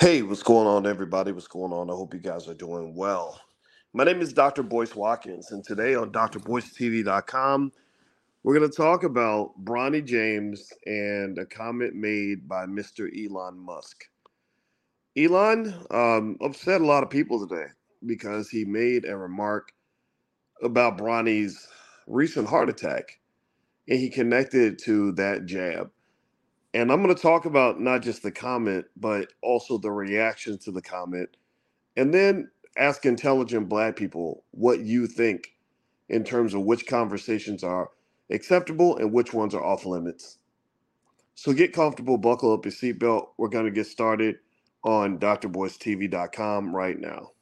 [0.00, 1.30] Hey, what's going on, everybody?
[1.30, 1.90] What's going on?
[1.90, 3.38] I hope you guys are doing well.
[3.92, 4.62] My name is Dr.
[4.62, 7.70] Boyce Watkins, and today on drboycetv.com,
[8.42, 13.10] we're going to talk about Bronny James and a comment made by Mr.
[13.14, 14.06] Elon Musk.
[15.18, 17.66] Elon um, upset a lot of people today
[18.06, 19.70] because he made a remark
[20.62, 21.68] about Bronny's
[22.06, 23.20] recent heart attack,
[23.86, 25.90] and he connected it to that jab.
[26.72, 30.70] And I'm going to talk about not just the comment, but also the reaction to
[30.70, 31.36] the comment.
[31.96, 35.56] And then ask intelligent black people what you think
[36.08, 37.90] in terms of which conversations are
[38.30, 40.38] acceptable and which ones are off limits.
[41.34, 43.28] So get comfortable, buckle up your seatbelt.
[43.36, 44.36] We're going to get started
[44.84, 47.32] on drboycetv.com right now.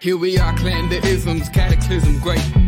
[0.00, 2.67] Here we are, clan the isms, cataclysm, great.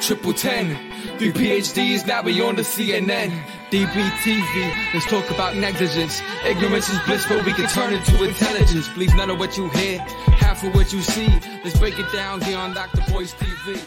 [0.00, 0.76] triple ten.
[1.18, 3.30] Three PhDs, now we on the CNN.
[3.70, 6.22] DBTV, let's talk about negligence.
[6.44, 8.88] Ignorance is bliss, but we can turn it to intelligence.
[8.88, 11.28] Please, none of what you hear, half of what you see.
[11.64, 13.02] Let's break it down here on Dr.
[13.12, 13.80] Boyce TV.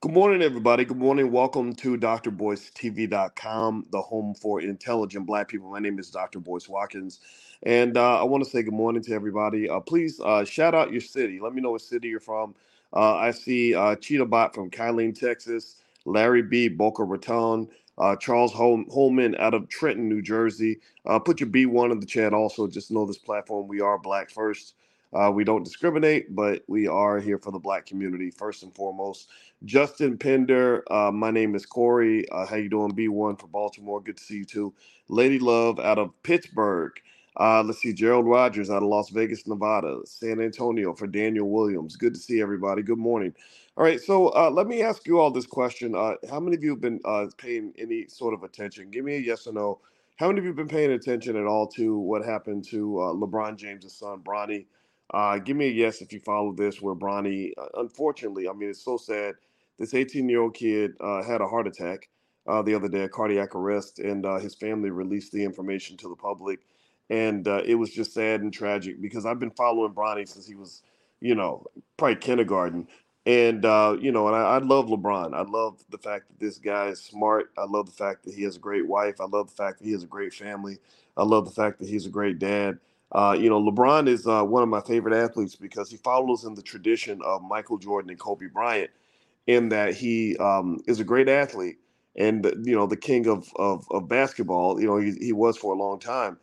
[0.00, 0.84] Good morning, everybody.
[0.84, 1.30] Good morning.
[1.30, 5.70] Welcome to drboycetv.com, the home for intelligent black people.
[5.70, 6.40] My name is Dr.
[6.40, 7.20] Boyce Watkins,
[7.62, 9.68] and uh, I want to say good morning to everybody.
[9.68, 11.40] Uh, please uh, shout out your city.
[11.40, 12.54] Let me know what city you're from.
[12.94, 15.76] Uh, I see uh, Cheetah Bot from Killeen, Texas.
[16.04, 16.68] Larry B.
[16.68, 17.68] Boca Raton.
[17.98, 20.80] Uh, Charles Hol- Holman out of Trenton, New Jersey.
[21.06, 22.66] Uh, put your B1 in the chat also.
[22.66, 24.74] Just know this platform, we are Black First.
[25.12, 29.28] Uh, we don't discriminate, but we are here for the Black community first and foremost.
[29.66, 32.28] Justin Pender, uh, my name is Corey.
[32.30, 32.92] Uh, how you doing?
[32.92, 34.00] B1 for Baltimore.
[34.00, 34.74] Good to see you too.
[35.08, 36.92] Lady Love out of Pittsburgh.
[37.38, 40.00] Uh, let's see, Gerald Rogers out of Las Vegas, Nevada.
[40.04, 41.96] San Antonio for Daniel Williams.
[41.96, 42.82] Good to see everybody.
[42.82, 43.34] Good morning.
[43.76, 45.94] All right, so uh, let me ask you all this question.
[45.94, 48.90] Uh, how many of you have been uh, paying any sort of attention?
[48.90, 49.80] Give me a yes or no.
[50.16, 53.12] How many of you have been paying attention at all to what happened to uh,
[53.14, 54.66] LeBron James' son, Bronny?
[55.14, 58.84] Uh, give me a yes if you follow this, where Bronny, unfortunately, I mean, it's
[58.84, 59.34] so sad.
[59.78, 62.08] This 18 year old kid had a heart attack
[62.46, 66.60] the other day, a cardiac arrest, and his family released the information to the public.
[67.10, 70.82] And it was just sad and tragic because I've been following Bronny since he was,
[71.20, 71.64] you know,
[71.96, 72.88] probably kindergarten.
[73.24, 75.34] And uh, you know, and I, I love LeBron.
[75.34, 77.50] I love the fact that this guy is smart.
[77.56, 79.20] I love the fact that he has a great wife.
[79.20, 80.78] I love the fact that he has a great family.
[81.16, 82.78] I love the fact that he's a great dad.
[83.12, 86.54] Uh, you know, LeBron is uh, one of my favorite athletes because he follows in
[86.54, 88.90] the tradition of Michael Jordan and Kobe Bryant,
[89.46, 91.76] in that he um, is a great athlete
[92.16, 94.80] and you know the king of of, of basketball.
[94.80, 96.38] You know, he, he was for a long time,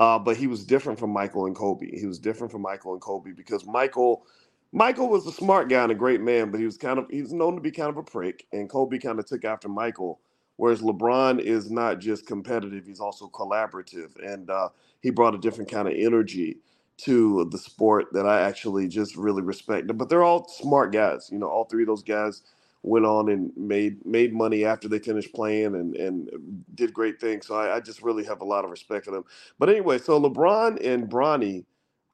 [0.00, 1.98] uh, but he was different from Michael and Kobe.
[1.98, 4.26] He was different from Michael and Kobe because Michael
[4.72, 7.22] Michael was a smart guy and a great man, but he was kind of he
[7.22, 8.46] was known to be kind of a prick.
[8.52, 10.20] And Kobe kind of took after Michael,
[10.58, 14.70] whereas LeBron is not just competitive; he's also collaborative, and uh,
[15.02, 16.58] he brought a different kind of energy
[16.98, 19.88] to the sport that I actually just really respect.
[19.96, 21.30] But they're all smart guys.
[21.32, 22.42] You know, all three of those guys
[22.82, 26.30] went on and made made money after they finished playing and and
[26.74, 27.46] did great things.
[27.46, 29.24] So I, I just really have a lot of respect for them.
[29.58, 31.64] But anyway, so LeBron and Bronny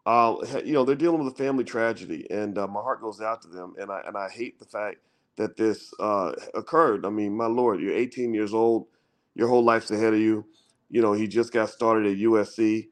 [0.05, 0.35] uh,
[0.65, 3.49] you know, they're dealing with a family tragedy, and uh, my heart goes out to
[3.49, 3.75] them.
[3.79, 4.99] And I and I hate the fact
[5.37, 7.07] that this uh, occurred.
[7.07, 8.87] I mean, my lord, you're 18 years old,
[9.35, 10.45] your whole life's ahead of you.
[10.91, 12.89] You know, he just got started at USC.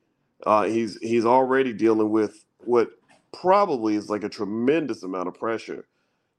[0.47, 2.91] Uh, he's he's already dealing with what
[3.33, 5.87] probably is like a tremendous amount of pressure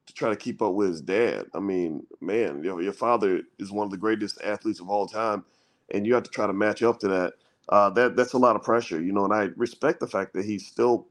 [0.06, 1.46] to try to keep up with his dad.
[1.54, 5.06] I mean, man, you know, your father is one of the greatest athletes of all
[5.06, 5.44] time,
[5.92, 7.34] and you have to try to match up to that
[7.70, 9.24] uh, that that's a lot of pressure, you know.
[9.24, 11.08] And I respect the fact that he still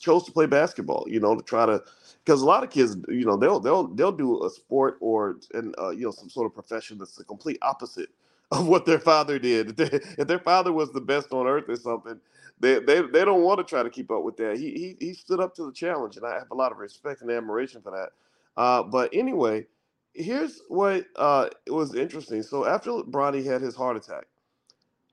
[0.00, 1.82] chose to play basketball, you know, to try to
[2.24, 5.74] because a lot of kids, you know, they'll they'll they'll do a sport or and
[5.80, 8.10] uh, you know some sort of profession that's the complete opposite
[8.52, 9.80] of what their father did.
[9.80, 12.20] If, if their father was the best on earth or something,
[12.60, 14.58] they they, they don't want to try to keep up with that.
[14.58, 17.22] He, he he stood up to the challenge, and I have a lot of respect
[17.22, 18.10] and admiration for that.
[18.56, 19.66] Uh, but anyway,
[20.14, 22.42] here's what uh, was interesting.
[22.42, 24.26] So after Bronny had his heart attack,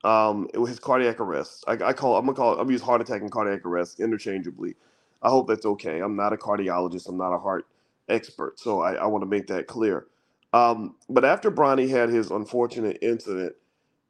[0.04, 1.64] um, it was his cardiac arrest.
[1.68, 4.76] I, I call I'm gonna call I'm gonna use heart attack and cardiac arrest interchangeably.
[5.22, 6.00] I hope that's okay.
[6.00, 7.08] I'm not a cardiologist.
[7.08, 7.66] I'm not a heart
[8.08, 10.06] expert, so I, I want to make that clear.
[10.54, 13.54] Um, but after Bronny had his unfortunate incident,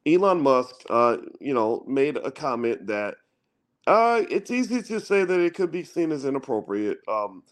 [0.07, 3.15] Elon Musk, uh, you know, made a comment that
[3.87, 6.99] uh, it's easy to say that it could be seen as inappropriate.
[7.07, 7.43] Um,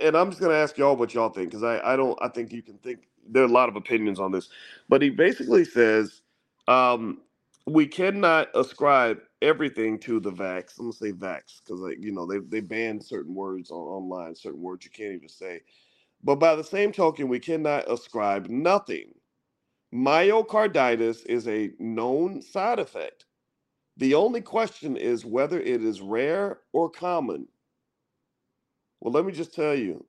[0.00, 2.52] and I'm just gonna ask y'all what y'all think because I I don't I think
[2.52, 4.48] you can think there are a lot of opinions on this,
[4.88, 6.22] but he basically says
[6.68, 7.22] um,
[7.66, 10.78] we cannot ascribe everything to the vax.
[10.78, 14.34] I'm gonna say vax because like you know they they banned certain words on online,
[14.34, 15.60] certain words you can't even say.
[16.24, 19.14] But by the same token, we cannot ascribe nothing.
[19.94, 23.26] Myocarditis is a known side effect.
[23.98, 27.48] The only question is whether it is rare or common.
[29.00, 30.04] Well, let me just tell you,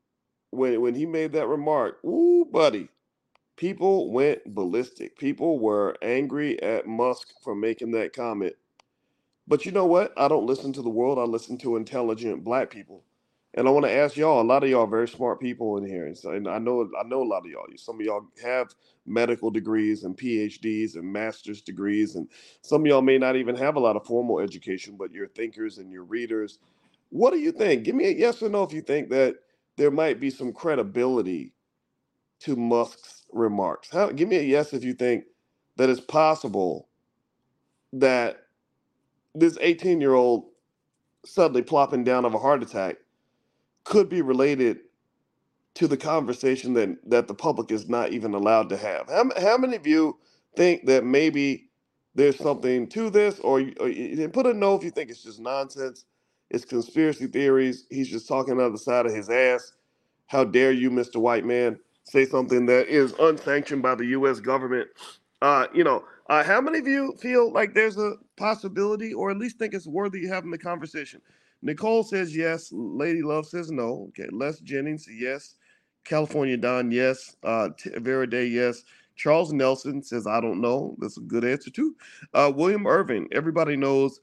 [0.51, 2.89] when when he made that remark, ooh, buddy,
[3.57, 5.17] people went ballistic.
[5.17, 8.53] People were angry at Musk for making that comment.
[9.47, 10.13] But you know what?
[10.17, 11.19] I don't listen to the world.
[11.19, 13.03] I listen to intelligent black people.
[13.55, 16.05] And I want to ask y'all, a lot of y'all very smart people in here.
[16.07, 17.65] And, so, and I know I know a lot of y'all.
[17.77, 18.73] Some of y'all have
[19.05, 22.15] medical degrees and PhDs and master's degrees.
[22.15, 22.27] And
[22.61, 25.77] some of y'all may not even have a lot of formal education, but you're thinkers
[25.79, 26.59] and you're readers.
[27.09, 27.83] What do you think?
[27.85, 29.35] Give me a yes or no if you think that
[29.77, 31.53] there might be some credibility
[32.41, 33.89] to Musk's remarks.
[33.91, 35.25] How, give me a yes if you think
[35.77, 36.89] that it's possible
[37.93, 38.37] that
[39.35, 40.45] this 18 year old
[41.25, 42.97] suddenly plopping down of a heart attack
[43.85, 44.79] could be related
[45.75, 49.09] to the conversation that, that the public is not even allowed to have.
[49.09, 50.17] How, how many of you
[50.55, 51.69] think that maybe
[52.15, 53.89] there's something to this, or, or
[54.29, 56.05] put a no if you think it's just nonsense,
[56.49, 59.73] it's conspiracy theories, he's just talking out of the side of his ass.
[60.27, 61.17] How dare you, Mr.
[61.17, 61.79] White Man?
[62.09, 64.39] say something that is unsanctioned by the U.S.
[64.39, 64.87] government.
[65.41, 69.37] Uh, you know, uh, how many of you feel like there's a possibility, or at
[69.37, 71.21] least think it's worthy of having the conversation?
[71.61, 72.69] Nicole says yes.
[72.71, 74.09] Lady Love says no.
[74.09, 75.55] Okay, Les Jennings yes.
[76.05, 77.35] California Don yes.
[77.43, 78.83] Uh, Vera Day yes.
[79.15, 80.95] Charles Nelson says I don't know.
[80.99, 81.95] That's a good answer too.
[82.33, 83.27] Uh, William Irving.
[83.31, 84.21] Everybody knows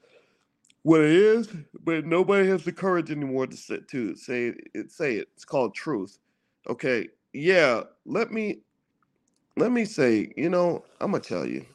[0.85, 1.49] what it is,
[1.83, 4.91] but nobody has the courage anymore to say, to say it.
[4.91, 5.29] Say it.
[5.33, 6.19] It's called truth.
[6.69, 8.59] Okay, yeah, let me
[9.57, 11.65] let me say, you know, I'm gonna tell you.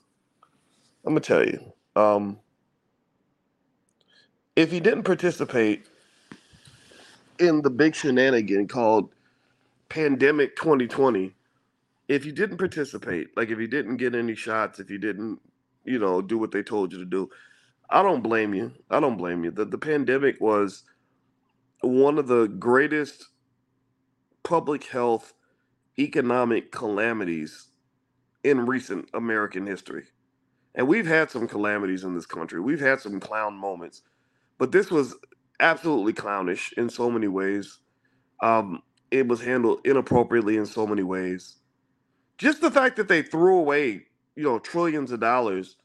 [1.05, 1.61] I'm gonna tell you.
[1.97, 2.39] Um
[4.55, 5.87] if you didn't participate
[7.41, 9.11] in the big shenanigan called
[9.89, 11.35] Pandemic 2020,
[12.07, 15.41] if you didn't participate, like if you didn't get any shots, if you didn't,
[15.85, 17.29] you know, do what they told you to do,
[17.91, 18.73] I don't blame you.
[18.91, 19.51] I don't blame you.
[19.51, 20.85] The the pandemic was
[21.83, 23.29] one of the greatest
[24.45, 25.35] public health
[25.99, 27.69] economic calamities
[28.45, 30.05] in recent American history.
[30.75, 32.61] And we've had some calamities in this country.
[32.61, 34.03] We've had some clown moments,
[34.59, 35.17] but this was
[35.61, 37.79] absolutely clownish in so many ways.
[38.43, 41.57] Um, it was handled inappropriately in so many ways.
[42.39, 44.07] Just the fact that they threw away,
[44.37, 45.77] you know, trillions of dollars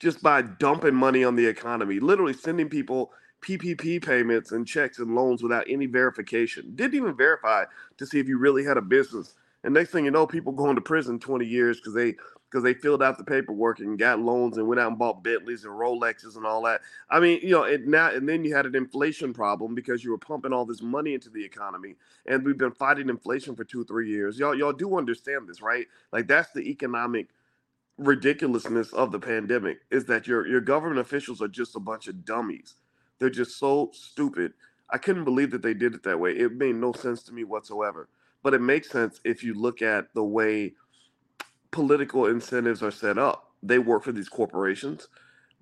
[0.00, 3.12] just by dumping money on the economy, literally sending people
[3.42, 6.72] PPP payments and checks and loans without any verification.
[6.74, 7.64] Didn't even verify
[7.98, 9.34] to see if you really had a business
[9.66, 12.14] and next thing you know, people going to prison 20 years because they
[12.48, 15.64] because they filled out the paperwork and got loans and went out and bought Bentleys
[15.64, 16.80] and Rolexes and all that.
[17.10, 20.12] I mean, you know, it now and then you had an inflation problem because you
[20.12, 21.96] were pumping all this money into the economy,
[22.26, 24.38] and we've been fighting inflation for two, three years.
[24.38, 25.88] Y'all, y'all do understand this, right?
[26.12, 27.30] Like that's the economic
[27.98, 32.24] ridiculousness of the pandemic is that your your government officials are just a bunch of
[32.24, 32.76] dummies.
[33.18, 34.52] They're just so stupid.
[34.90, 36.32] I couldn't believe that they did it that way.
[36.32, 38.08] It made no sense to me whatsoever
[38.42, 40.74] but it makes sense if you look at the way
[41.72, 43.52] political incentives are set up.
[43.62, 45.08] They work for these corporations.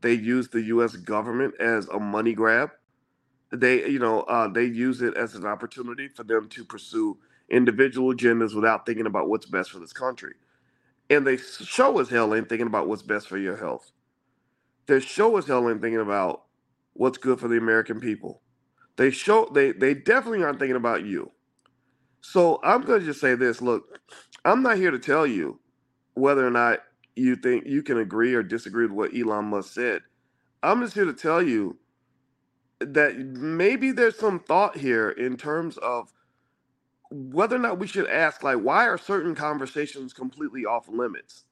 [0.02, 0.96] They use the U.S.
[0.96, 2.70] government as a money grab.
[3.52, 7.18] They, you know, uh, they use it as an opportunity for them to pursue
[7.50, 10.34] individual agendas without thinking about what's best for this country.
[11.10, 13.90] And they show as hell ain't thinking about what's best for your health.
[14.86, 16.44] They show as hell ain't thinking about
[16.94, 18.42] what's good for the American people.
[18.96, 21.30] They show they they definitely aren't thinking about you.
[22.20, 24.00] So I'm going to just say this look,
[24.44, 25.60] I'm not here to tell you
[26.14, 26.80] whether or not
[27.16, 30.02] you think you can agree or disagree with what Elon Musk said.
[30.62, 31.76] I'm just here to tell you
[32.80, 36.12] that maybe there's some thought here in terms of
[37.14, 41.44] whether or not we should ask, like, why are certain conversations completely off limits?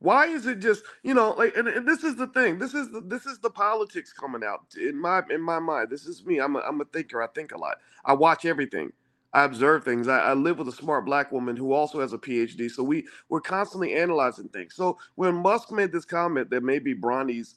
[0.00, 2.90] Why is it just you know like and, and this is the thing this is
[2.90, 6.40] the, this is the politics coming out in my in my mind this is me
[6.40, 8.92] I'm a, I'm a thinker I think a lot I watch everything
[9.34, 10.06] I observe things.
[10.06, 12.70] I, I, live with a smart black woman who also has a PhD.
[12.70, 14.76] So we we're constantly analyzing things.
[14.76, 17.56] So when Musk made this comment that maybe Bronny's,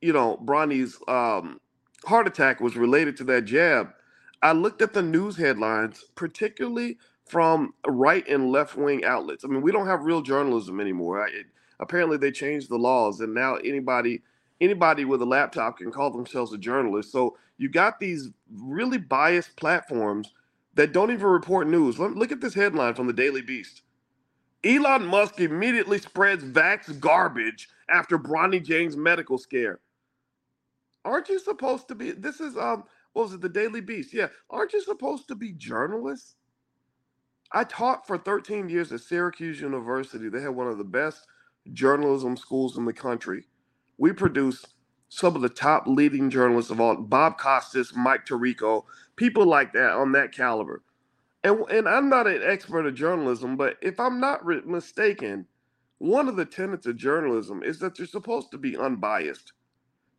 [0.00, 1.60] you know, Bronny's um,
[2.06, 3.90] heart attack was related to that jab,
[4.42, 9.44] I looked at the news headlines, particularly from right and left wing outlets.
[9.44, 11.26] I mean, we don't have real journalism anymore.
[11.28, 11.46] It,
[11.78, 14.22] apparently, they changed the laws, and now anybody
[14.60, 17.10] anybody with a laptop can call themselves a journalist.
[17.12, 20.32] So you got these really biased platforms
[20.74, 21.98] that don't even report news.
[21.98, 23.82] Look at this headline from the Daily Beast.
[24.62, 29.80] Elon Musk immediately spreads vax garbage after Bronny James medical scare.
[31.04, 32.10] Aren't you supposed to be?
[32.10, 33.40] This is um, what was it?
[33.40, 34.12] The Daily Beast.
[34.12, 36.36] Yeah, aren't you supposed to be journalists?
[37.52, 40.28] I taught for 13 years at Syracuse University.
[40.28, 41.26] They had one of the best
[41.72, 43.44] journalism schools in the country.
[43.98, 44.64] We produce
[45.08, 48.84] some of the top leading journalists of all Bob Costas, Mike Tirico,
[49.16, 50.82] people like that on that caliber.
[51.42, 55.46] And, and I'm not an expert of journalism, but if I'm not mistaken,
[55.98, 59.52] one of the tenets of journalism is that you're supposed to be unbiased.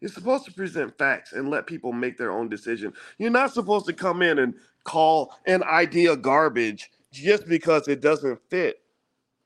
[0.02, 2.92] You're supposed to present facts and let people make their own decision.
[3.20, 8.40] You're not supposed to come in and call an idea garbage just because it doesn't
[8.50, 8.82] fit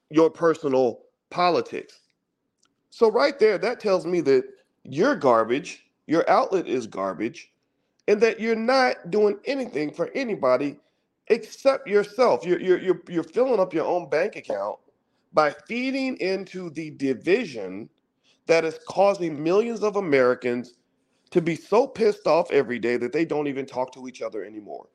[0.10, 2.00] your personal politics.
[2.90, 4.46] So, right there, that tells me that
[4.84, 7.52] you're garbage, your outlet is garbage,
[8.08, 10.78] and that you're not doing anything for anybody
[11.28, 12.46] except yourself.
[12.46, 14.78] You're, you're, you're, you're filling up your own bank account
[15.34, 17.90] by feeding into the division
[18.48, 20.76] that is causing millions of Americans
[21.32, 24.44] to be so pissed off every day that they don't even talk to each other
[24.44, 24.88] anymore.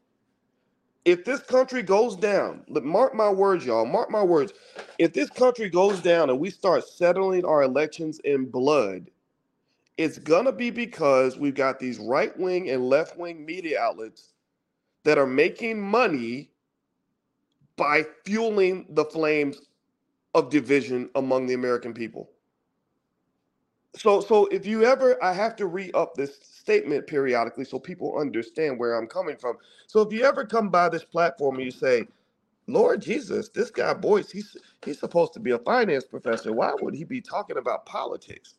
[1.05, 4.53] If this country goes down, mark my words, y'all, mark my words.
[4.99, 9.11] If this country goes down and we start settling our elections in blood,
[9.97, 14.33] it's going to be because we've got these right wing and left wing media outlets
[15.05, 16.51] that are making money
[17.77, 19.61] by fueling the flames
[20.35, 22.31] of division among the American people.
[24.01, 28.19] So, so if you ever, I have to re up this statement periodically so people
[28.19, 29.57] understand where I'm coming from.
[29.89, 32.07] So, if you ever come by this platform and you say,
[32.67, 36.51] Lord Jesus, this guy Boyce, he's he's supposed to be a finance professor.
[36.55, 38.55] Why would he be talking about politics?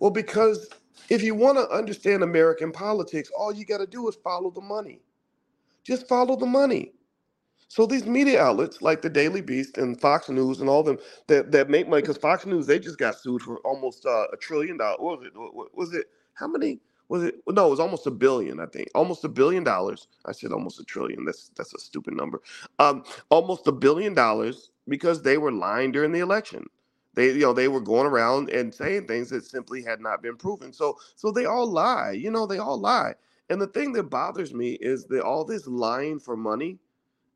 [0.00, 0.68] Well, because
[1.10, 4.60] if you want to understand American politics, all you got to do is follow the
[4.60, 5.00] money.
[5.84, 6.92] Just follow the money.
[7.68, 10.98] So these media outlets like the Daily Beast and Fox News and all them
[11.28, 14.36] that, that make money because Fox News they just got sued for almost uh, a
[14.38, 14.98] trillion dollars.
[15.00, 15.32] Was it?
[15.74, 16.06] Was it?
[16.34, 16.80] How many?
[17.08, 17.36] Was it?
[17.48, 18.60] No, it was almost a billion.
[18.60, 20.08] I think almost a billion dollars.
[20.26, 21.24] I said almost a trillion.
[21.24, 22.42] That's that's a stupid number.
[22.78, 26.66] Um, almost a billion dollars because they were lying during the election.
[27.14, 30.36] They, you know, they were going around and saying things that simply had not been
[30.36, 30.72] proven.
[30.72, 32.12] So, so they all lie.
[32.12, 33.14] You know, they all lie.
[33.50, 36.78] And the thing that bothers me is that all this lying for money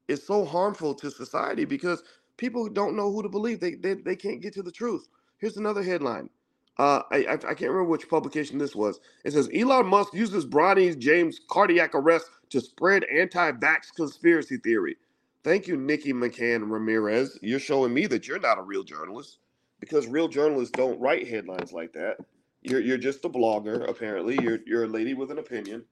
[0.08, 2.02] is so harmful to society because
[2.36, 3.60] people don't know who to believe.
[3.60, 5.08] They they, they can't get to the truth.
[5.38, 6.30] Here's another headline.
[6.78, 9.00] Uh, I, I, I can't remember which publication this was.
[9.24, 14.96] It says Elon Musk uses Bronny James cardiac arrest to spread anti-vax conspiracy theory.
[15.44, 17.38] Thank you, Nikki McCann Ramirez.
[17.42, 19.38] You're showing me that you're not a real journalist
[19.80, 22.18] because real journalists don't write headlines like that.
[22.62, 24.38] You're you're just a blogger, apparently.
[24.42, 25.84] You're you're a lady with an opinion.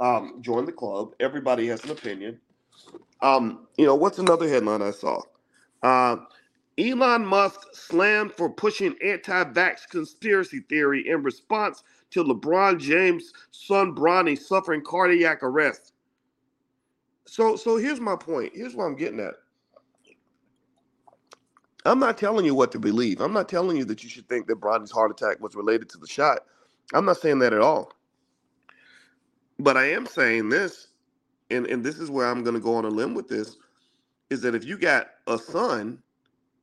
[0.00, 1.14] Um, join the club.
[1.20, 2.40] Everybody has an opinion.
[3.20, 5.22] Um, you know, what's another headline I saw?
[5.82, 6.16] Uh,
[6.78, 14.38] Elon Musk slammed for pushing anti-vax conspiracy theory in response to LeBron James' son Bronny
[14.38, 15.92] suffering cardiac arrest.
[17.26, 18.52] So so here's my point.
[18.54, 19.34] Here's what I'm getting at.
[21.84, 23.20] I'm not telling you what to believe.
[23.20, 25.98] I'm not telling you that you should think that Bronny's heart attack was related to
[25.98, 26.40] the shot.
[26.94, 27.92] I'm not saying that at all.
[29.58, 30.88] But I am saying this,
[31.52, 33.56] and, and this is where I'm going to go on a limb with this,
[34.30, 36.02] is that if you got a son,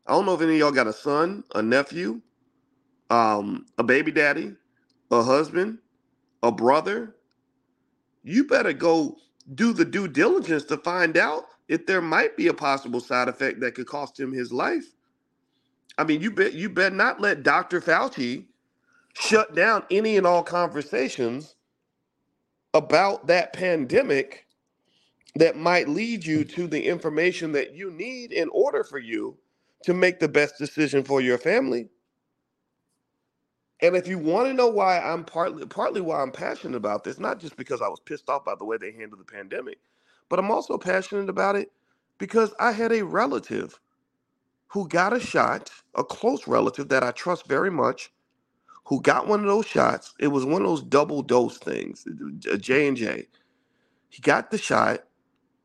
[0.07, 2.21] I don't know if any of y'all got a son, a nephew,
[3.09, 4.55] um, a baby daddy,
[5.11, 5.79] a husband,
[6.43, 7.15] a brother,
[8.23, 9.17] you better go
[9.55, 13.59] do the due diligence to find out if there might be a possible side effect
[13.61, 14.85] that could cost him his life.
[15.97, 17.81] I mean, you bet you bet not let Dr.
[17.81, 18.45] Fauci
[19.13, 21.55] shut down any and all conversations
[22.73, 24.47] about that pandemic
[25.35, 29.37] that might lead you to the information that you need in order for you
[29.85, 31.89] to make the best decision for your family.
[33.81, 37.19] And if you want to know why I'm partly partly why I'm passionate about this,
[37.19, 39.79] not just because I was pissed off by the way they handled the pandemic,
[40.29, 41.71] but I'm also passionate about it
[42.19, 43.79] because I had a relative
[44.69, 48.11] who got a shot, a close relative that I trust very much,
[48.85, 50.13] who got one of those shots.
[50.19, 52.05] It was one of those double dose things,
[52.59, 53.27] J and J.
[54.09, 55.05] He got the shot,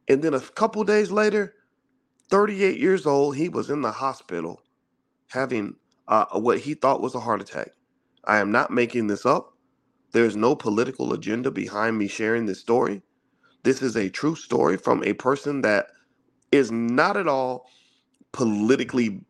[0.09, 1.55] and then a couple days later,
[2.31, 4.63] 38 years old, he was in the hospital
[5.31, 5.77] having
[6.09, 7.71] uh, what he thought was a heart attack.
[8.25, 9.55] I am not making this up.
[10.13, 13.03] There's no political agenda behind me sharing this story.
[13.65, 15.89] This is a true story from a person that
[16.53, 17.69] is not at all
[18.33, 19.21] politically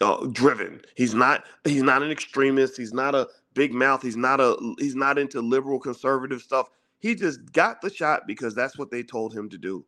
[0.00, 0.82] uh, driven.
[0.96, 2.76] He's not he's not an extremist.
[2.76, 4.02] He's not a big mouth.
[4.02, 6.68] He's not a he's not into liberal conservative stuff.
[7.00, 9.84] He just got the shot because that's what they told him to do.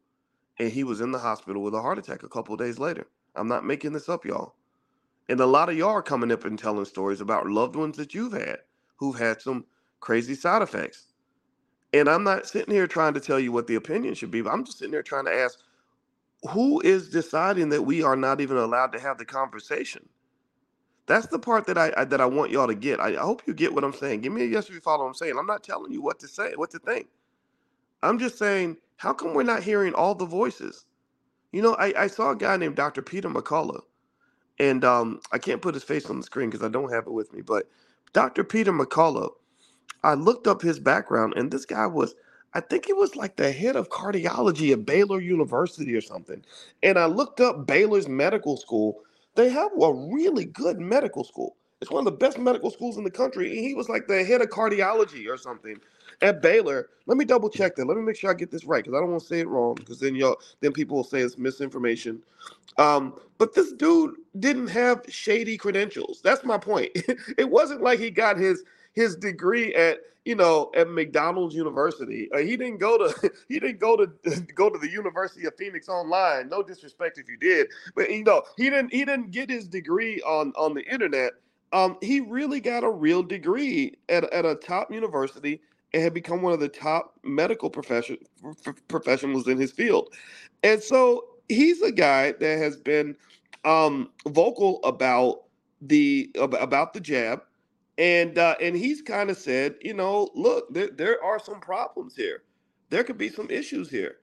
[0.58, 3.06] And he was in the hospital with a heart attack a couple days later.
[3.36, 4.54] I'm not making this up, y'all.
[5.28, 8.14] And a lot of y'all are coming up and telling stories about loved ones that
[8.14, 8.58] you've had
[8.96, 9.64] who've had some
[10.00, 11.06] crazy side effects.
[11.92, 14.52] And I'm not sitting here trying to tell you what the opinion should be, but
[14.52, 15.58] I'm just sitting there trying to ask
[16.50, 20.08] who is deciding that we are not even allowed to have the conversation?
[21.06, 23.00] That's the part that I, I that I want y'all to get.
[23.00, 24.20] I, I, hope you get what I'm saying.
[24.20, 25.36] Give me a yes if you follow what I'm saying.
[25.38, 27.08] I'm not telling you what to say, what to think.
[28.02, 30.86] I'm just saying, how come we're not hearing all the voices?
[31.52, 33.02] You know, I, I saw a guy named Dr.
[33.02, 33.82] Peter McCullough,
[34.58, 37.12] and um, I can't put his face on the screen because I don't have it
[37.12, 37.42] with me.
[37.42, 37.70] But
[38.12, 38.44] Dr.
[38.44, 39.32] Peter McCullough,
[40.04, 42.14] I looked up his background, and this guy was,
[42.54, 46.44] I think he was like the head of cardiology at Baylor University or something.
[46.82, 49.02] And I looked up Baylor's medical school.
[49.36, 51.56] They have a really good medical school.
[51.80, 53.50] It's one of the best medical schools in the country.
[53.56, 55.78] And he was like the head of cardiology or something
[56.20, 56.88] at Baylor.
[57.06, 57.86] Let me double check that.
[57.86, 59.48] Let me make sure I get this right because I don't want to say it
[59.48, 62.22] wrong because then y'all then people will say it's misinformation.
[62.76, 66.20] Um, but this dude didn't have shady credentials.
[66.22, 66.90] That's my point.
[67.38, 72.28] it wasn't like he got his his degree at you know at McDonald's University.
[72.32, 74.06] Uh, he didn't go to he didn't go to
[74.54, 76.48] go to the University of Phoenix online.
[76.48, 80.20] No disrespect if you did, but you know he didn't he didn't get his degree
[80.22, 81.32] on on the internet.
[81.72, 85.60] Um, he really got a real degree at, at a top university
[85.92, 88.18] and had become one of the top medical profession,
[88.88, 90.12] professionals in his field.
[90.62, 93.16] And so he's a guy that has been
[93.64, 95.44] um, vocal about
[95.80, 97.42] the about the jab,
[97.96, 102.14] and uh, and he's kind of said, you know, look, there, there are some problems
[102.16, 102.42] here.
[102.90, 104.16] There could be some issues here,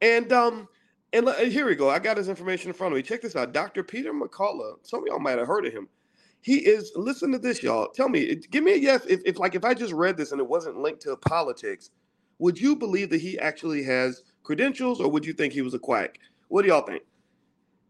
[0.00, 0.68] and um,
[1.12, 1.90] and here we go.
[1.90, 3.02] I got his information in front of me.
[3.02, 3.82] Check this out, Dr.
[3.82, 4.76] Peter McCullough.
[4.82, 5.88] Some of y'all might have heard of him.
[6.42, 6.92] He is.
[6.96, 7.88] Listen to this, y'all.
[7.88, 9.04] Tell me, give me a yes.
[9.06, 11.90] If, if like if I just read this and it wasn't linked to politics,
[12.38, 15.78] would you believe that he actually has credentials, or would you think he was a
[15.78, 16.18] quack?
[16.48, 17.02] What do y'all think?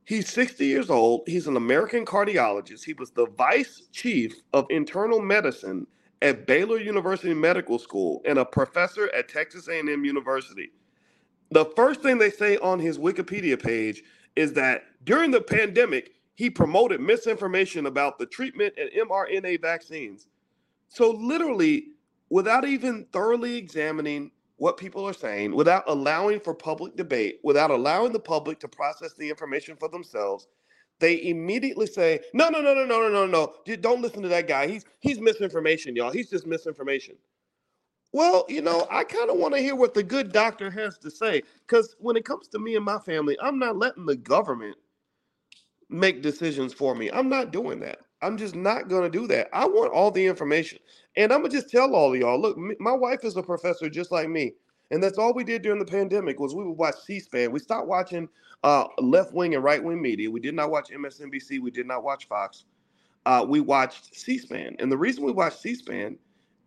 [0.04, 1.22] He's 60 years old.
[1.26, 2.84] He's an American cardiologist.
[2.84, 5.86] He was the vice chief of internal medicine
[6.20, 10.72] at Baylor University Medical School and a professor at Texas A&M University.
[11.52, 14.02] The first thing they say on his Wikipedia page
[14.36, 20.26] is that during the pandemic, he promoted misinformation about the treatment and mRNA vaccines.
[20.88, 21.88] So, literally,
[22.30, 28.12] without even thoroughly examining what people are saying, without allowing for public debate, without allowing
[28.12, 30.48] the public to process the information for themselves,
[31.00, 33.76] they immediately say, "No, no, no, no, no, no, no, no!
[33.76, 34.66] Don't listen to that guy.
[34.68, 36.12] He's he's misinformation, y'all.
[36.12, 37.16] He's just misinformation."
[38.12, 41.10] Well, you know, I kind of want to hear what the good doctor has to
[41.10, 44.76] say because when it comes to me and my family, I'm not letting the government
[45.90, 47.10] make decisions for me.
[47.10, 48.00] I'm not doing that.
[48.22, 49.48] I'm just not going to do that.
[49.52, 50.78] I want all the information.
[51.16, 53.88] And I'm going to just tell all of y'all, look, my wife is a professor
[53.88, 54.54] just like me.
[54.90, 57.52] And that's all we did during the pandemic was we would watch C-SPAN.
[57.52, 58.28] We stopped watching
[58.64, 60.30] uh, left wing and right wing media.
[60.30, 61.60] We did not watch MSNBC.
[61.60, 62.64] We did not watch Fox.
[63.24, 64.76] Uh, we watched C-SPAN.
[64.78, 66.18] And the reason we watched C-SPAN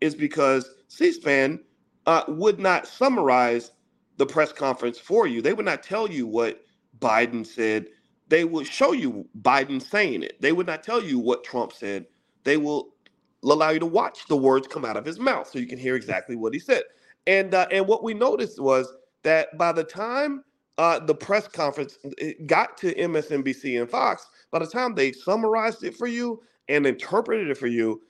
[0.01, 1.59] is because C-SPAN
[2.05, 3.71] uh, would not summarize
[4.17, 5.41] the press conference for you.
[5.41, 6.63] They would not tell you what
[6.99, 7.87] Biden said
[8.33, 10.41] they will show you Biden saying it.
[10.41, 12.07] They would not tell you what Trump said.
[12.43, 12.95] They will
[13.43, 15.95] allow you to watch the words come out of his mouth so you can hear
[15.95, 16.81] exactly what he said.
[17.27, 18.91] And uh, and what we noticed was
[19.21, 20.43] that by the time
[20.79, 21.99] uh, the press conference
[22.47, 27.51] got to MSNBC and Fox, by the time they summarized it for you and interpreted
[27.51, 28.01] it for you,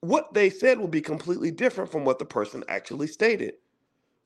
[0.00, 3.54] what they said will be completely different from what the person actually stated.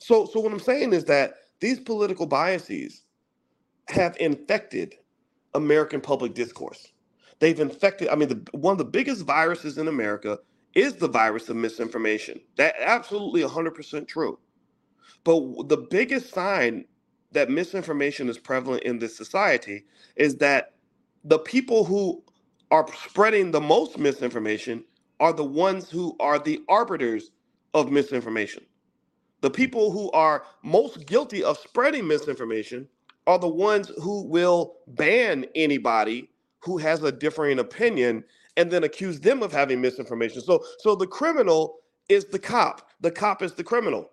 [0.01, 3.05] So, so what I'm saying is that these political biases
[3.87, 4.97] have infected
[5.57, 6.89] American public discourse.
[7.41, 10.41] They've infected, I mean, the, one of the biggest viruses in America
[10.75, 12.41] is the virus of misinformation.
[12.59, 14.39] That absolutely 100% true.
[15.25, 16.87] But the biggest sign
[17.33, 19.85] that misinformation is prevalent in this society
[20.17, 20.75] is that
[21.25, 22.25] the people who
[22.71, 24.85] are spreading the most misinformation
[25.21, 27.33] are the ones who are the arbiters
[27.75, 28.65] of misinformation.
[29.43, 32.89] The people who are most guilty of spreading misinformation
[33.27, 38.25] are the ones who will ban anybody who has a differing opinion
[38.57, 40.41] and then accuse them of having misinformation.
[40.43, 41.77] So so the criminal
[42.09, 42.91] is the cop.
[43.01, 44.11] The cop is the criminal.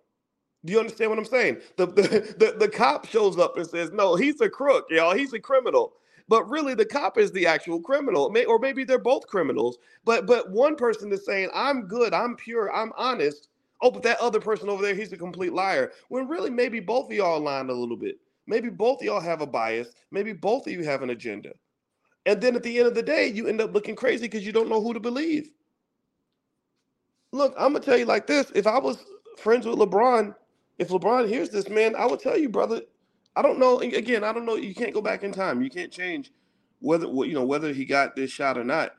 [0.65, 1.57] Do you understand what I'm saying?
[1.77, 2.01] The, the,
[2.39, 5.15] the, the cop shows up and says, no, he's a crook, y'all.
[5.15, 5.93] He's a criminal.
[6.29, 8.29] But really, the cop is the actual criminal.
[8.29, 9.77] May, or maybe they're both criminals.
[10.05, 13.49] But but one person is saying, I'm good, I'm pure, I'm honest.
[13.81, 15.91] Oh, but that other person over there, he's a complete liar.
[16.09, 18.19] When really, maybe both of y'all aligned a little bit.
[18.47, 19.89] Maybe both of y'all have a bias.
[20.11, 21.53] Maybe both of you have an agenda.
[22.25, 24.51] And then at the end of the day, you end up looking crazy because you
[24.53, 25.49] don't know who to believe.
[27.31, 29.03] Look, I'm gonna tell you like this: if I was
[29.37, 30.35] friends with LeBron,
[30.79, 32.81] if LeBron hears this, man, I would tell you, brother,
[33.35, 33.79] I don't know.
[33.79, 34.55] Again, I don't know.
[34.55, 35.61] You can't go back in time.
[35.61, 36.31] You can't change
[36.79, 38.93] whether you know whether he got this shot or not.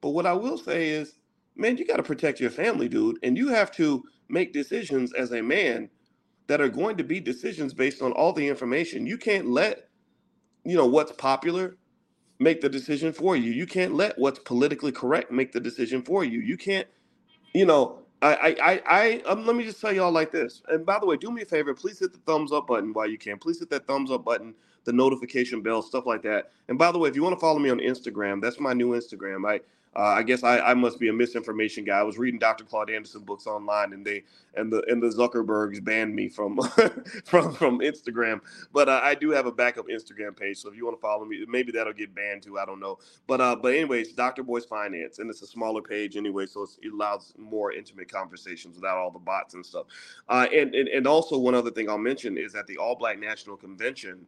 [0.00, 1.18] But what I will say is,
[1.56, 5.32] man, you got to protect your family, dude, and you have to make decisions as
[5.32, 5.90] a man
[6.48, 9.06] that are going to be decisions based on all the information.
[9.06, 9.88] You can't let
[10.64, 11.76] you know what's popular
[12.38, 13.50] make the decision for you.
[13.52, 16.40] You can't let what's politically correct make the decision for you.
[16.40, 16.86] You can't,
[17.54, 20.62] you know, I, I, I, um, let me just tell y'all like this.
[20.68, 23.08] And by the way, do me a favor, please hit the thumbs up button while
[23.08, 23.38] you can.
[23.38, 26.52] Please hit that thumbs up button, the notification bell, stuff like that.
[26.68, 28.90] And by the way, if you want to follow me on Instagram, that's my new
[28.90, 29.48] Instagram.
[29.48, 29.60] I,
[29.96, 31.98] uh, I guess I, I must be a misinformation guy.
[31.98, 32.64] I was reading Dr.
[32.64, 34.22] Claude Anderson books online, and they
[34.54, 36.56] and the and the Zuckerbergs banned me from
[37.24, 38.40] from from Instagram.
[38.72, 41.24] But uh, I do have a backup Instagram page, so if you want to follow
[41.24, 42.58] me, maybe that'll get banned too.
[42.58, 42.98] I don't know.
[43.26, 44.42] But uh, but anyways, Dr.
[44.42, 48.98] Boyce Finance, and it's a smaller page anyway, so it allows more intimate conversations without
[48.98, 49.86] all the bots and stuff.
[50.28, 53.18] Uh, and, and and also one other thing I'll mention is at the All Black
[53.18, 54.26] National Convention,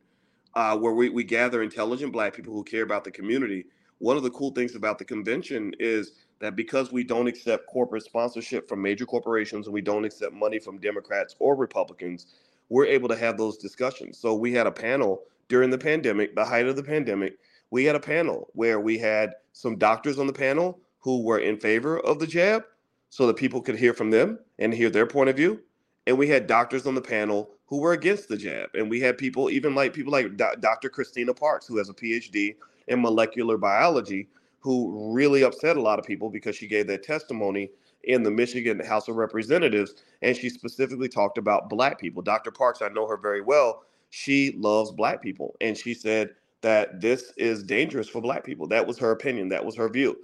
[0.55, 3.67] uh, where we we gather intelligent Black people who care about the community
[4.01, 8.03] one of the cool things about the convention is that because we don't accept corporate
[8.03, 12.27] sponsorship from major corporations and we don't accept money from Democrats or Republicans,
[12.71, 14.19] we're able to have those discussions.
[14.19, 17.39] So we had a panel during the pandemic, the height of the pandemic.
[17.71, 21.59] We had a panel where we had some doctors on the panel who were in
[21.59, 22.65] favor of the jab
[23.11, 25.61] so that people could hear from them and hear their point of view.
[26.07, 28.71] And we had doctors on the panel who were against the jab.
[28.75, 30.89] And we had people, even like people like Dr.
[30.89, 32.57] Christina Parks, who has a PhD
[32.91, 37.71] in molecular biology who really upset a lot of people because she gave that testimony
[38.05, 39.95] in the Michigan House of Representatives.
[40.23, 42.23] And she specifically talked about black people.
[42.23, 42.51] Dr.
[42.51, 43.85] Parks, I know her very well.
[44.11, 45.57] She loves black people.
[45.61, 48.67] And she said that this is dangerous for black people.
[48.67, 49.49] That was her opinion.
[49.49, 50.19] That was her view.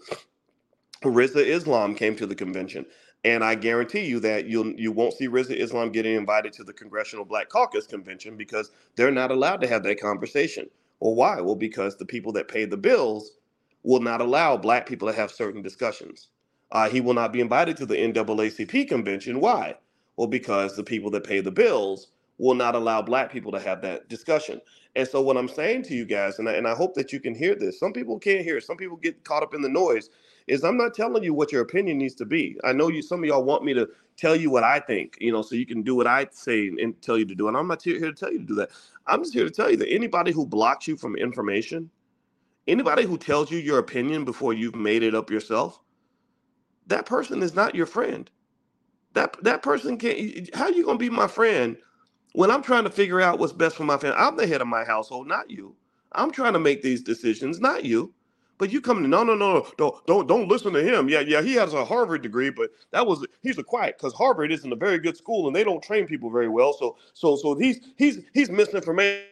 [1.02, 2.85] Rizza Islam came to the convention.
[3.24, 6.72] And I guarantee you that you'll you won't see Rizza Islam getting invited to the
[6.72, 10.68] Congressional Black Caucus convention because they're not allowed to have that conversation.
[11.00, 11.40] Well, why?
[11.40, 13.32] Well, because the people that pay the bills
[13.85, 16.28] will not allow black people to have certain discussions.
[16.72, 19.40] Uh, he will not be invited to the NAACP convention.
[19.40, 19.76] Why?
[20.16, 23.82] Well, because the people that pay the bills will not allow black people to have
[23.82, 24.61] that discussion.
[24.96, 27.20] And so, what I'm saying to you guys, and I, and I hope that you
[27.20, 30.11] can hear this, some people can't hear, some people get caught up in the noise,
[30.48, 32.59] is I'm not telling you what your opinion needs to be.
[32.64, 35.33] I know you, some of y'all want me to tell you what I think, you
[35.33, 37.48] know, so you can do what I say and tell you to do.
[37.48, 38.70] And I'm not here to tell you to do that.
[39.07, 41.90] I'm just here to tell you that anybody who blocks you from information,
[42.66, 45.81] anybody who tells you your opinion before you've made it up yourself,
[46.87, 48.31] that person is not your friend.
[49.14, 50.55] That that person can't.
[50.55, 51.76] How are you gonna be my friend
[52.33, 54.18] when I'm trying to figure out what's best for my family?
[54.18, 55.74] I'm the head of my household, not you.
[56.12, 58.12] I'm trying to make these decisions, not you.
[58.59, 61.09] But you come to no, no, no, don't, don't, don't listen to him.
[61.09, 64.51] Yeah, yeah, he has a Harvard degree, but that was he's a quiet because Harvard
[64.51, 66.73] isn't a very good school and they don't train people very well.
[66.73, 69.27] So, so, so he's he's he's misinformation.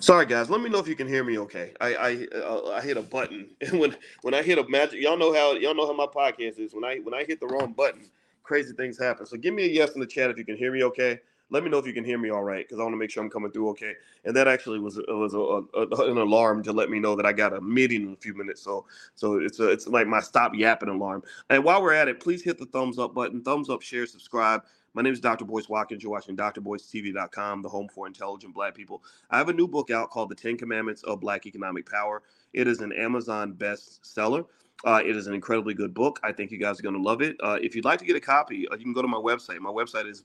[0.00, 0.50] Sorry, guys.
[0.50, 1.38] Let me know if you can hear me.
[1.38, 5.00] Okay, I I uh, I hit a button, and when when I hit a magic,
[5.00, 6.74] y'all know how y'all know how my podcast is.
[6.74, 8.02] When I when I hit the wrong button,
[8.42, 9.24] crazy things happen.
[9.26, 10.84] So give me a yes in the chat if you can hear me.
[10.84, 11.20] Okay.
[11.50, 13.10] Let me know if you can hear me all right, because I want to make
[13.10, 13.94] sure I'm coming through okay.
[14.24, 17.32] And that actually was was a, a, an alarm to let me know that I
[17.32, 18.62] got a meeting in a few minutes.
[18.62, 21.22] So so it's a, it's like my stop yapping alarm.
[21.48, 24.62] And while we're at it, please hit the thumbs up button, thumbs up, share, subscribe.
[24.92, 25.44] My name is Dr.
[25.44, 26.02] Boyce Watkins.
[26.02, 29.04] You're watching drboycetv.com, the home for intelligent Black people.
[29.30, 32.22] I have a new book out called The Ten Commandments of Black Economic Power.
[32.52, 34.46] It is an Amazon bestseller.
[34.84, 36.18] Uh, it is an incredibly good book.
[36.24, 37.36] I think you guys are going to love it.
[37.40, 39.58] Uh, if you'd like to get a copy, uh, you can go to my website.
[39.58, 40.22] My website is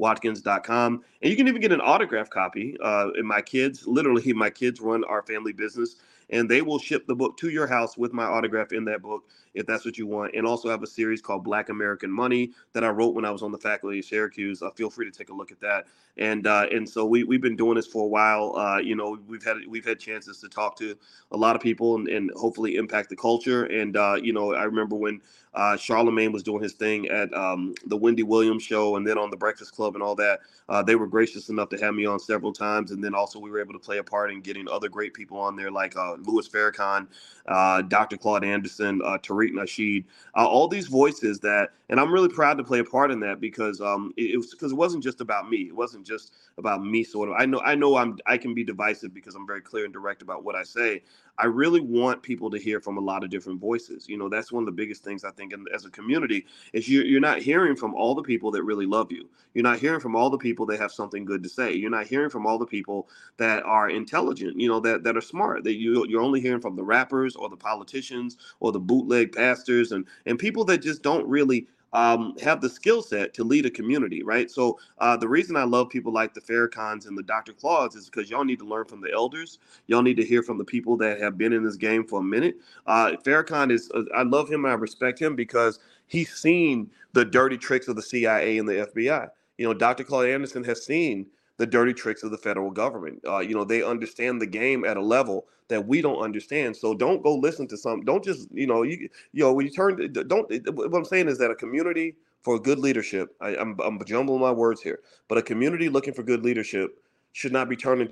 [0.00, 1.04] boycewatkins.com.
[1.22, 2.76] And you can even get an autograph copy.
[2.82, 5.96] Uh, and my kids, literally, my kids run our family business
[6.30, 9.24] and they will ship the book to your house with my autograph in that book
[9.54, 10.34] if that's what you want.
[10.34, 13.42] And also have a series called Black American Money that I wrote when I was
[13.42, 14.62] on the faculty of Syracuse.
[14.62, 15.86] Uh, feel free to take a look at that.
[16.16, 18.56] And uh, and so we we've been doing this for a while.
[18.56, 20.96] Uh, you know, we've had we've had chances to talk to
[21.32, 23.64] a lot of people and, and hopefully impact the culture.
[23.64, 25.20] And uh, you know, I remember when
[25.54, 29.30] uh, Charlemagne was doing his thing at um, the Wendy Williams show and then on
[29.30, 30.40] the Breakfast Club and all that.
[30.68, 32.92] Uh, they were gracious enough to have me on several times.
[32.92, 35.38] And then also we were able to play a part in getting other great people
[35.38, 37.08] on there like uh, Louis Farrakhan,
[37.46, 38.16] uh, Dr.
[38.16, 40.04] Claude Anderson, uh, Tariq Nasheed,
[40.36, 43.40] uh, all these voices that, and I'm really proud to play a part in that
[43.40, 45.58] because um, it, it was because it wasn't just about me.
[45.62, 47.04] It wasn't just about me.
[47.04, 47.36] Sort of.
[47.38, 50.22] I know I know I'm I can be divisive because I'm very clear and direct
[50.22, 51.02] about what I say.
[51.40, 54.06] I really want people to hear from a lot of different voices.
[54.08, 56.86] You know, that's one of the biggest things I think in, as a community is
[56.86, 59.26] you, you're not hearing from all the people that really love you.
[59.54, 61.72] You're not hearing from all the people that have something good to say.
[61.72, 64.60] You're not hearing from all the people that are intelligent.
[64.60, 65.64] You know, that that are smart.
[65.64, 69.92] That you you're only hearing from the rappers or the politicians or the bootleg pastors
[69.92, 73.70] and and people that just don't really um, have the skill set to lead a
[73.70, 74.50] community, right?
[74.50, 77.52] So uh, the reason I love people like the Farrakhan's and the Dr.
[77.52, 79.58] Claudes is because y'all need to learn from the elders.
[79.86, 82.24] Y'all need to hear from the people that have been in this game for a
[82.24, 82.56] minute.
[82.86, 84.64] Uh, Farrakhan is, uh, I love him.
[84.66, 89.28] I respect him because he's seen the dirty tricks of the CIA and the FBI.
[89.58, 90.04] You know, Dr.
[90.04, 91.26] Claude Anderson has seen
[91.60, 93.20] the dirty tricks of the federal government.
[93.28, 96.74] Uh, you know, they understand the game at a level that we don't understand.
[96.74, 98.00] So don't go listen to some.
[98.02, 100.10] Don't just you know you you know when you turn.
[100.10, 100.50] Don't.
[100.74, 103.36] What I'm saying is that a community for good leadership.
[103.42, 106.92] I, I'm I'm jumbling my words here, but a community looking for good leadership
[107.32, 108.10] should not be turning.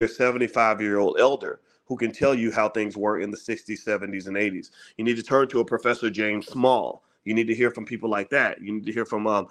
[0.00, 3.84] a 75 year old elder who can tell you how things were in the 60s,
[3.84, 4.70] 70s, and 80s.
[4.96, 8.08] You need to turn to a Professor James Small you need to hear from people
[8.08, 8.58] like that.
[8.62, 9.48] You need to hear from, um,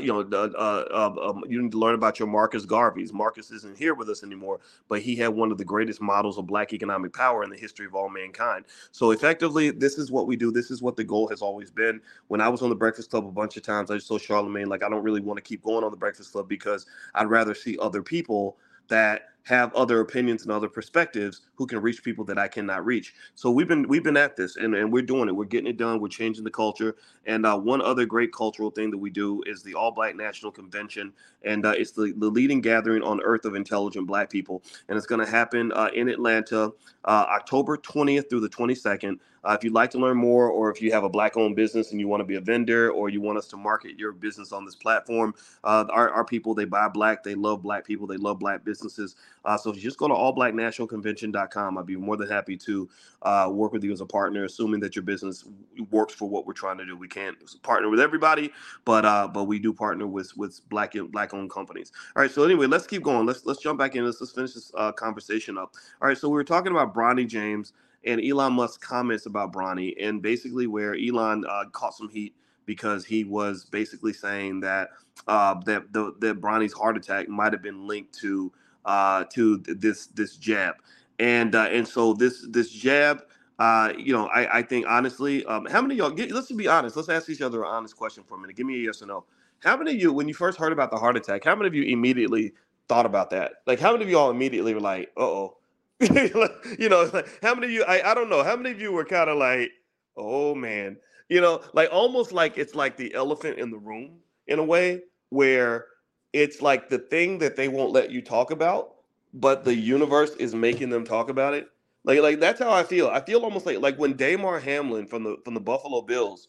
[0.00, 3.12] you know, uh, uh, um, you need to learn about your Marcus Garveys.
[3.12, 6.48] Marcus isn't here with us anymore, but he had one of the greatest models of
[6.48, 8.64] Black economic power in the history of all mankind.
[8.90, 10.50] So effectively, this is what we do.
[10.50, 12.00] This is what the goal has always been.
[12.26, 14.68] When I was on the Breakfast Club a bunch of times, I just told Charlemagne,
[14.68, 17.54] like, I don't really want to keep going on the Breakfast Club because I'd rather
[17.54, 18.56] see other people
[18.88, 23.14] that have other opinions and other perspectives who can reach people that I cannot reach.
[23.34, 25.36] So we've been we've been at this and, and we're doing it.
[25.36, 26.00] We're getting it done.
[26.00, 26.96] We're changing the culture.
[27.26, 30.50] And uh, one other great cultural thing that we do is the All Black National
[30.50, 31.12] Convention,
[31.44, 35.06] and uh, it's the, the leading gathering on earth of intelligent Black people, and it's
[35.06, 36.72] going to happen uh, in Atlanta,
[37.04, 39.18] uh, October 20th through the 22nd.
[39.42, 42.00] Uh, if you'd like to learn more, or if you have a black-owned business and
[42.00, 44.66] you want to be a vendor, or you want us to market your business on
[44.66, 48.38] this platform, uh, our, our people they buy black, they love black people, they love
[48.38, 49.16] black businesses.
[49.44, 52.88] Uh, so if you just go to allblacknationalconvention.com, I'd be more than happy to
[53.22, 55.44] uh, work with you as a partner, assuming that your business
[55.90, 56.96] works for what we're trying to do.
[56.96, 58.50] We can't partner with everybody,
[58.84, 61.92] but uh, but we do partner with with black black owned companies.
[62.16, 62.30] All right.
[62.30, 63.26] So anyway, let's keep going.
[63.26, 64.04] Let's let's jump back in.
[64.04, 65.74] Let's let's finish this uh, conversation up.
[66.00, 66.18] All right.
[66.18, 67.72] So we were talking about Bronny James
[68.04, 72.34] and Elon Musk's comments about Bronny, and basically where Elon uh, caught some heat
[72.66, 74.90] because he was basically saying that
[75.26, 78.52] uh, that the that Bronny's heart attack might have been linked to
[78.84, 80.76] uh, to this this jab,
[81.18, 83.22] and uh, and so this this jab.
[83.58, 86.10] Uh, you know, I, I think honestly, um, how many y'all?
[86.10, 86.96] Get, let's be honest.
[86.96, 88.56] Let's ask each other an honest question for a minute.
[88.56, 89.24] Give me a yes or no.
[89.60, 91.74] How many of you, when you first heard about the heart attack, how many of
[91.74, 92.52] you immediately
[92.88, 93.56] thought about that?
[93.66, 95.56] Like, how many of y'all immediately were like, "Uh oh,"
[96.00, 97.84] you know, like, how many of you?
[97.84, 98.42] I I don't know.
[98.42, 99.70] How many of you were kind of like,
[100.16, 100.96] "Oh man,"
[101.28, 105.02] you know, like almost like it's like the elephant in the room in a way
[105.28, 105.86] where
[106.32, 108.96] it's like the thing that they won't let you talk about,
[109.34, 111.68] but the universe is making them talk about it.
[112.04, 113.08] Like like that's how I feel.
[113.08, 116.48] I feel almost like like when Damar Hamlin from the from the Buffalo Bills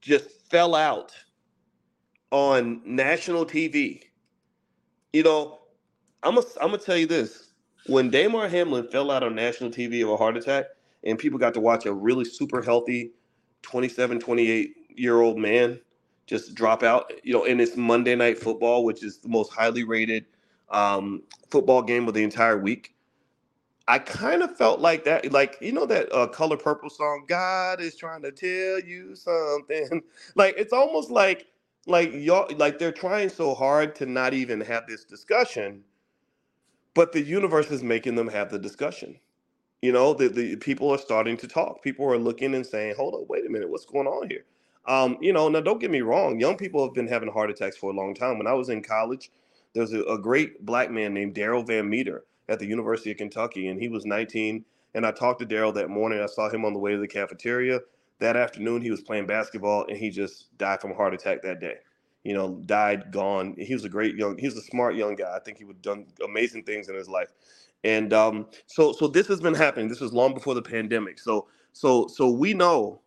[0.00, 1.12] just fell out
[2.30, 4.02] on national TV.
[5.12, 5.58] You know,
[6.22, 7.52] I'm gonna I'm gonna tell you this.
[7.86, 10.66] When Damar Hamlin fell out on national TV of a heart attack
[11.04, 13.12] and people got to watch a really super healthy
[13.62, 15.80] 27, 28 year old man
[16.28, 17.12] just drop out.
[17.24, 20.26] You know, and it's Monday Night Football, which is the most highly rated
[20.70, 22.94] um, football game of the entire week.
[23.88, 27.80] I kind of felt like that, like you know that uh, Color Purple song, "God
[27.80, 30.02] is trying to tell you something."
[30.36, 31.46] like it's almost like
[31.86, 35.84] like y'all like they're trying so hard to not even have this discussion,
[36.94, 39.20] but the universe is making them have the discussion.
[39.82, 41.82] You know, the, the people are starting to talk.
[41.82, 44.44] People are looking and saying, "Hold up, wait a minute, what's going on here?"
[44.88, 46.40] Um, you know, now don't get me wrong.
[46.40, 48.38] Young people have been having heart attacks for a long time.
[48.38, 49.30] When I was in college,
[49.74, 53.18] there was a, a great black man named Daryl Van Meter at the University of
[53.18, 54.64] Kentucky, and he was 19.
[54.94, 56.20] And I talked to Daryl that morning.
[56.20, 57.80] I saw him on the way to the cafeteria.
[58.20, 61.60] That afternoon, he was playing basketball, and he just died from a heart attack that
[61.60, 61.76] day.
[62.24, 63.54] You know, died, gone.
[63.58, 64.38] He was a great young.
[64.38, 65.36] He was a smart young guy.
[65.36, 67.28] I think he would have done amazing things in his life.
[67.84, 69.88] And um, so, so this has been happening.
[69.88, 71.18] This was long before the pandemic.
[71.18, 73.02] So, so, so we know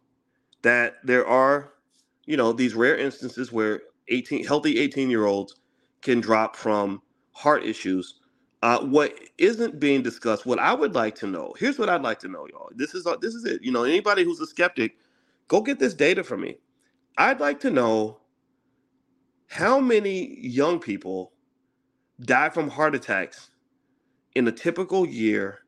[0.61, 1.73] that there are,
[2.25, 5.55] you know, these rare instances where 18 healthy 18 year olds
[6.01, 8.15] can drop from heart issues.
[8.63, 12.19] Uh, what isn't being discussed, what I would like to know, here's what I'd like
[12.19, 12.69] to know, y'all.
[12.75, 13.63] This is uh, this is it.
[13.63, 14.97] You know, anybody who's a skeptic,
[15.47, 16.57] go get this data for me.
[17.17, 18.19] I'd like to know
[19.47, 21.33] how many young people
[22.21, 23.49] die from heart attacks
[24.35, 25.59] in a typical year,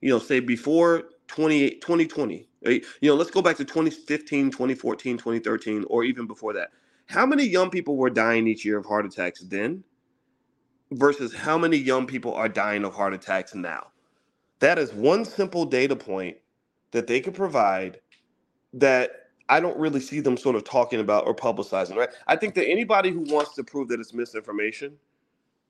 [0.00, 2.48] you know, say before 20, 2020.
[2.66, 6.70] Uh, you know, let's go back to 2015, 2014, 2013, or even before that.
[7.06, 9.84] How many young people were dying each year of heart attacks then
[10.92, 13.88] versus how many young people are dying of heart attacks now?
[14.60, 16.36] That is one simple data point
[16.90, 18.00] that they could provide
[18.74, 22.10] that I don't really see them sort of talking about or publicizing, right?
[22.26, 24.96] I think that anybody who wants to prove that it's misinformation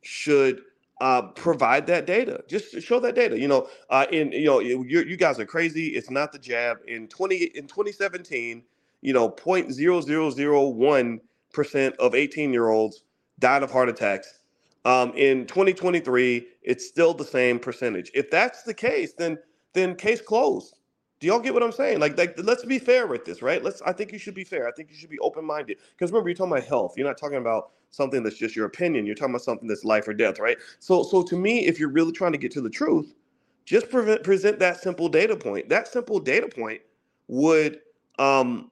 [0.03, 0.63] should
[1.01, 2.43] uh, provide that data.
[2.49, 3.39] Just show that data.
[3.39, 5.89] You know, uh, in you know, you you guys are crazy.
[5.89, 6.79] It's not the jab.
[6.87, 8.63] In twenty in twenty seventeen,
[9.01, 11.21] you know, point zero zero zero one
[11.53, 13.03] percent of eighteen year olds
[13.39, 14.41] died of heart attacks.
[14.85, 18.11] Um, in 2023, it's still the same percentage.
[18.15, 19.39] If that's the case, then
[19.75, 20.79] then case closed.
[21.21, 21.99] Do y'all get what I'm saying?
[22.01, 23.63] Like, like let's be fair with this, right?
[23.63, 23.83] Let's.
[23.83, 24.69] I think you should be fair.
[24.69, 25.79] I think you should be open minded.
[25.93, 26.95] Because remember, you're talking about health.
[26.97, 29.07] You're not talking about something that's just your opinion.
[29.07, 30.59] You're talking about something that's life or death, right?
[30.79, 33.15] So, so to me, if you're really trying to get to the truth,
[33.65, 35.69] just prevent, present that simple data point.
[35.69, 36.81] That simple data point
[37.29, 37.81] would,
[38.19, 38.71] um,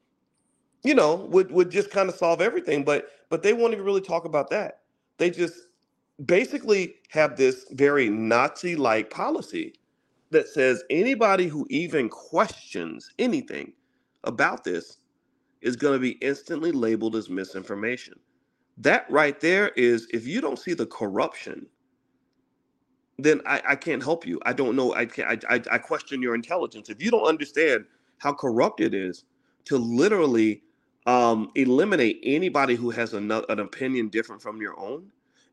[0.84, 2.84] you know, would would just kind of solve everything.
[2.84, 4.80] But but they won't even really talk about that.
[5.18, 5.54] They just
[6.24, 9.74] basically have this very Nazi-like policy
[10.30, 13.72] that says anybody who even questions anything
[14.24, 14.98] about this
[15.62, 18.14] is going to be instantly labeled as misinformation.
[18.78, 21.66] That right there is if you don't see the corruption,
[23.18, 24.40] then I, I can't help you.
[24.46, 24.94] I don't know.
[24.94, 25.44] I can't.
[25.48, 26.90] I, I, I question your intelligence.
[26.90, 27.86] If you don't understand
[28.18, 29.24] how corrupt it is
[29.66, 30.62] to literally
[31.06, 35.06] um, eliminate anybody who has an, an opinion different from your own,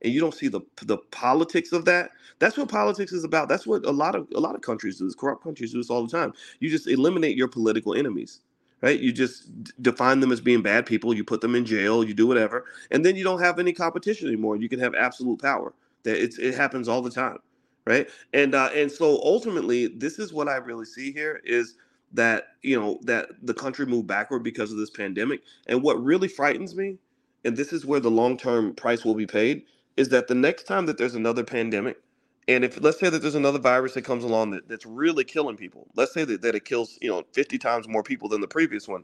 [0.04, 3.66] and you don't see the the politics of that that's what politics is about that's
[3.66, 6.12] what a lot of a lot of countries do corrupt countries do this all the
[6.12, 8.42] time you just eliminate your political enemies
[8.84, 9.00] right?
[9.00, 11.16] You just define them as being bad people.
[11.16, 12.04] You put them in jail.
[12.06, 12.66] You do whatever.
[12.92, 14.58] And then you don't have any competition anymore.
[14.58, 15.74] You can have absolute power.
[16.04, 17.40] That it's it happens all the time
[17.88, 18.10] right?
[18.34, 21.76] And uh and so ultimately this is what i really see here is
[22.14, 25.42] that you know that the country moved backward because of this pandemic.
[25.68, 27.00] And what really frightens me
[27.46, 29.64] and this is where the long-term price will be paid
[29.98, 31.98] is that the next time that there's another pandemic,
[32.48, 35.58] and if let's say that there's another virus that comes along that, that's really killing
[35.58, 38.48] people, let's say that, that it kills, you know, 50 times more people than the
[38.48, 39.04] previous one,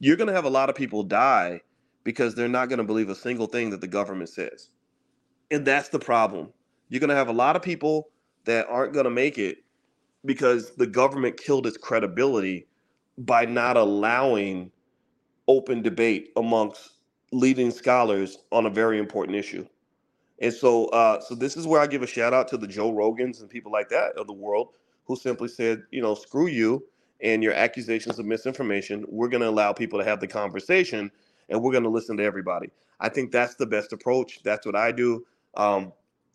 [0.00, 1.60] you're going to have a lot of people die
[2.04, 4.70] because they're not going to believe a single thing that the government says.
[5.50, 6.52] And that's the problem.
[6.88, 8.08] You're going to have a lot of people
[8.44, 9.58] that aren't going to make it
[10.24, 12.66] because the government killed its credibility
[13.18, 14.70] by not allowing
[15.48, 16.92] open debate amongst
[17.32, 19.66] leading scholars on a very important issue.
[20.40, 22.92] And so, uh, so this is where I give a shout out to the Joe
[22.92, 24.68] Rogans and people like that of the world
[25.06, 26.84] who simply said, you know, screw you
[27.22, 29.04] and your accusations of misinformation.
[29.08, 31.10] We're going to allow people to have the conversation,
[31.48, 32.70] and we're going to listen to everybody.
[33.00, 34.42] I think that's the best approach.
[34.42, 35.24] That's what I do,
[35.56, 35.92] um,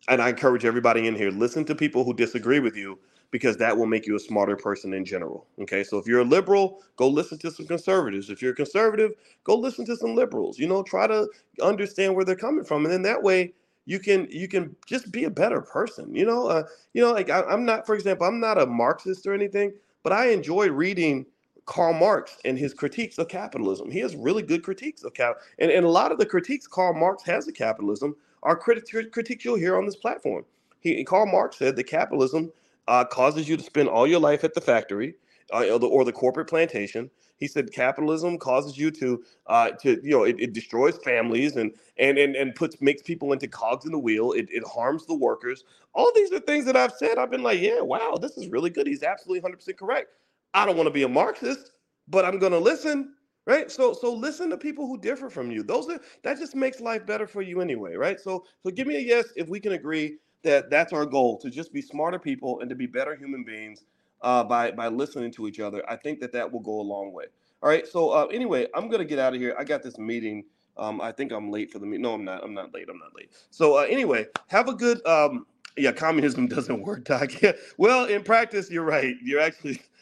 [0.08, 2.98] and I encourage everybody in here listen to people who disagree with you
[3.30, 5.46] because that will make you a smarter person in general.
[5.60, 8.30] Okay, so if you're a liberal, go listen to some conservatives.
[8.30, 9.12] If you're a conservative,
[9.44, 10.58] go listen to some liberals.
[10.58, 11.28] You know, try to
[11.62, 13.52] understand where they're coming from, and then that way
[13.86, 16.64] you can you can just be a better person you know uh,
[16.94, 20.12] you know like I, i'm not for example i'm not a marxist or anything but
[20.12, 21.26] i enjoy reading
[21.64, 23.90] karl marx and his critiques of capitalism.
[23.90, 26.94] He has really good critiques of cap and, and a lot of the critiques karl
[26.94, 30.44] marx has of capitalism are criti- critiques you'll hear on this platform.
[30.80, 32.52] He karl marx said that capitalism
[32.88, 35.14] uh, causes you to spend all your life at the factory
[35.52, 37.10] uh, or, the, or the corporate plantation
[37.42, 41.72] he said capitalism causes you to uh, to you know it, it, destroys families and
[41.96, 44.30] and and and puts makes people into cogs in the wheel.
[44.30, 45.64] It, it harms the workers.
[45.92, 47.18] All these are things that I've said.
[47.18, 48.86] I've been like, yeah, wow, this is really good.
[48.86, 50.10] He's absolutely 100 percent correct.
[50.54, 51.72] I don't want to be a Marxist,
[52.06, 53.14] but I'm going to listen.
[53.44, 53.72] Right.
[53.72, 55.64] So so listen to people who differ from you.
[55.64, 57.96] Those are that just makes life better for you anyway.
[57.96, 58.20] Right.
[58.20, 61.50] So so give me a yes if we can agree that that's our goal to
[61.50, 63.84] just be smarter people and to be better human beings
[64.22, 65.82] uh, by by listening to each other.
[65.88, 67.26] I think that that will go a long way.
[67.62, 67.86] All right.
[67.86, 69.54] So uh, anyway, I'm gonna get out of here.
[69.58, 70.44] I got this meeting.
[70.76, 72.02] Um, I think I'm late for the meeting.
[72.02, 72.42] No, I'm not.
[72.42, 72.88] I'm not late.
[72.88, 73.30] I'm not late.
[73.50, 75.04] So uh, anyway, have a good.
[75.06, 77.30] Um, yeah, communism doesn't work, Doc.
[77.76, 79.14] Well, in practice, you're right.
[79.22, 79.80] You're actually.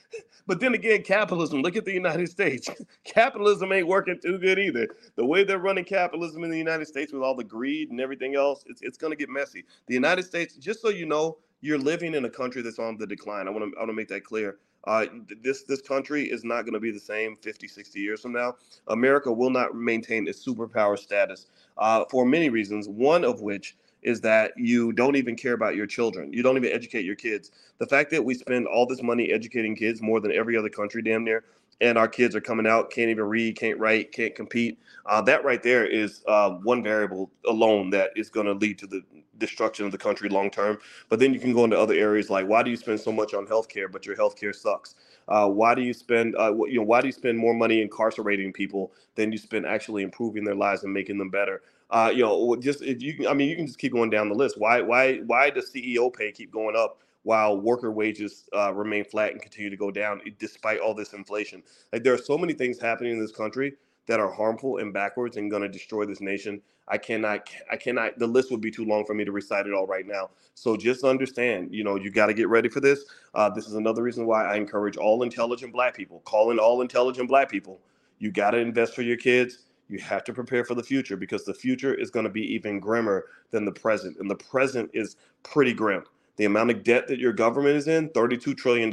[0.47, 1.63] But then again, capitalism.
[1.63, 2.69] Look at the United States.
[3.05, 4.89] capitalism ain't working too good either.
[5.15, 8.35] The way they're running capitalism in the United States with all the greed and everything
[8.35, 9.65] else, it's, it's going to get messy.
[9.87, 13.07] The United States, just so you know, you're living in a country that's on the
[13.07, 13.47] decline.
[13.47, 14.59] I want to I want to make that clear.
[14.85, 15.07] Uh,
[15.43, 18.57] this this country is not going to be the same 50, 60 years from now.
[18.89, 21.47] America will not maintain its superpower status
[21.79, 22.89] uh, for many reasons.
[22.89, 26.33] One of which is that you don't even care about your children.
[26.33, 27.51] You don't even educate your kids.
[27.79, 31.03] The fact that we spend all this money educating kids more than every other country,
[31.03, 31.45] damn near,
[31.83, 34.79] and our kids are coming out can't even read, can't write, can't compete.
[35.07, 38.87] Uh, that right there is uh, one variable alone that is going to lead to
[38.87, 39.03] the
[39.41, 40.79] destruction of the country long term.
[41.11, 43.35] But then you can go into other areas like why do you spend so much
[43.35, 44.97] on healthcare, but your healthcare sucks?
[45.29, 48.53] Uh, why do you spend uh, you know why do you spend more money incarcerating
[48.53, 51.63] people than you spend actually improving their lives and making them better?
[51.91, 54.59] Uh, you know, just you I mean you can just keep going down the list.
[54.59, 57.01] Why why why does CEO pay keep going up?
[57.25, 61.63] while worker wages uh, remain flat and continue to go down despite all this inflation.
[61.93, 63.75] Like there are so many things happening in this country
[64.07, 66.61] that are harmful and backwards and going to destroy this nation.
[66.91, 69.73] I cannot, I cannot, the list would be too long for me to recite it
[69.73, 70.31] all right now.
[70.55, 73.05] So just understand, you know, you got to get ready for this.
[73.35, 76.83] Uh, this is another reason why I encourage all intelligent black people, call in all
[76.83, 77.81] intelligent black people.
[78.19, 79.61] You got to invest for your kids.
[79.89, 82.81] You have to prepare for the future because the future is going to be even
[82.81, 84.19] grimmer than the present.
[84.19, 86.05] And the present is pretty grim.
[86.37, 88.91] The amount of debt that your government is in, $32 trillion,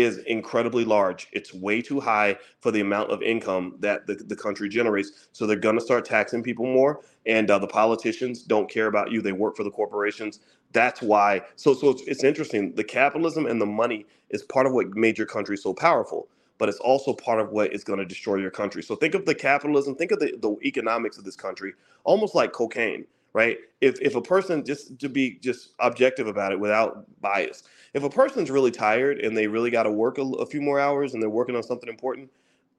[0.00, 1.28] is incredibly large.
[1.32, 5.28] It's way too high for the amount of income that the, the country generates.
[5.32, 7.00] So they're going to start taxing people more.
[7.26, 9.22] And uh, the politicians don't care about you.
[9.22, 10.40] They work for the corporations.
[10.72, 11.42] That's why.
[11.56, 12.74] So, so it's, it's interesting.
[12.74, 16.28] The capitalism and the money is part of what made your country so powerful,
[16.58, 18.82] but it's also part of what is going to destroy your country.
[18.82, 21.72] So think of the capitalism, think of the, the economics of this country
[22.04, 23.58] almost like cocaine right?
[23.80, 27.64] If if a person just to be just objective about it without bias,
[27.94, 30.78] if a person's really tired and they really got to work a, a, few more
[30.78, 32.30] hours and they're working on something important,